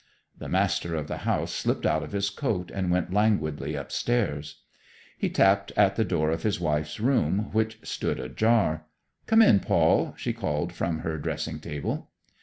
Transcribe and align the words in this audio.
The 0.35 0.49
master 0.49 0.95
of 0.95 1.07
the 1.07 1.17
house 1.29 1.53
slipped 1.53 1.85
out 1.85 2.01
of 2.01 2.11
his 2.11 2.31
coat 2.31 2.71
and 2.73 2.89
went 2.89 3.13
languidly 3.13 3.75
upstairs. 3.75 4.63
He 5.15 5.29
tapped 5.29 5.71
at 5.77 5.95
the 5.95 6.03
door 6.03 6.31
of 6.31 6.41
his 6.41 6.59
wife's 6.59 6.99
room, 6.99 7.49
which 7.51 7.77
stood 7.83 8.19
ajar. 8.19 8.87
"Come 9.27 9.43
in, 9.43 9.59
Paul," 9.59 10.15
she 10.17 10.33
called 10.33 10.73
from 10.73 11.01
her 11.01 11.19
dressing 11.19 11.59
table. 11.59 12.09